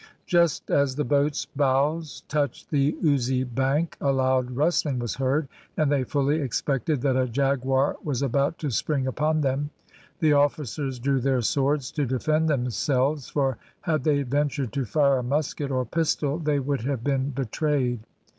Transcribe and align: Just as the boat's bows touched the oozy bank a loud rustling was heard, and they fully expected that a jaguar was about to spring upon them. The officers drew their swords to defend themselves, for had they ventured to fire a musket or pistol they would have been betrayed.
Just 0.25 0.71
as 0.71 0.95
the 0.95 1.03
boat's 1.03 1.45
bows 1.45 2.21
touched 2.27 2.71
the 2.71 2.97
oozy 3.05 3.43
bank 3.43 3.97
a 4.01 4.11
loud 4.11 4.49
rustling 4.49 4.97
was 4.97 5.13
heard, 5.13 5.47
and 5.77 5.91
they 5.91 6.03
fully 6.03 6.41
expected 6.41 7.03
that 7.03 7.15
a 7.15 7.27
jaguar 7.27 7.97
was 8.03 8.23
about 8.23 8.57
to 8.57 8.71
spring 8.71 9.05
upon 9.05 9.41
them. 9.41 9.69
The 10.17 10.33
officers 10.33 10.97
drew 10.97 11.21
their 11.21 11.41
swords 11.41 11.91
to 11.91 12.07
defend 12.07 12.49
themselves, 12.49 13.29
for 13.29 13.59
had 13.81 14.03
they 14.03 14.23
ventured 14.23 14.73
to 14.73 14.85
fire 14.85 15.19
a 15.19 15.23
musket 15.23 15.69
or 15.69 15.85
pistol 15.85 16.39
they 16.39 16.57
would 16.57 16.81
have 16.81 17.03
been 17.03 17.29
betrayed. 17.29 17.99